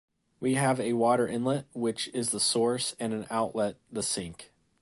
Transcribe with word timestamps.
We 0.39 0.55
have 0.55 0.79
a 0.79 0.93
water 0.93 1.27
inlet, 1.27 1.67
which 1.73 2.07
is 2.07 2.31
the 2.31 2.39
source, 2.39 2.95
and 2.99 3.13
an 3.13 3.27
outlet, 3.29 3.75
the 3.91 4.01
sink. 4.01 4.51